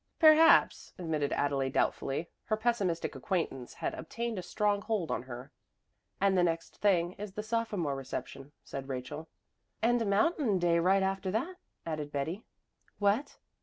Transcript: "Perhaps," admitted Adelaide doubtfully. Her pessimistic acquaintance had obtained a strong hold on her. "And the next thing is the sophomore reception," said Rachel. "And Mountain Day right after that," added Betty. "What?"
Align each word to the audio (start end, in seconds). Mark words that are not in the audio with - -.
"Perhaps," 0.17 0.93
admitted 0.97 1.31
Adelaide 1.33 1.73
doubtfully. 1.73 2.27
Her 2.45 2.57
pessimistic 2.57 3.13
acquaintance 3.13 3.75
had 3.75 3.93
obtained 3.93 4.39
a 4.39 4.41
strong 4.41 4.81
hold 4.81 5.11
on 5.11 5.21
her. 5.21 5.51
"And 6.19 6.35
the 6.35 6.41
next 6.43 6.77
thing 6.77 7.13
is 7.19 7.33
the 7.33 7.43
sophomore 7.43 7.95
reception," 7.95 8.51
said 8.63 8.89
Rachel. 8.89 9.29
"And 9.79 10.03
Mountain 10.09 10.57
Day 10.57 10.79
right 10.79 11.03
after 11.03 11.29
that," 11.29 11.57
added 11.85 12.11
Betty. 12.11 12.43
"What?" 12.97 13.37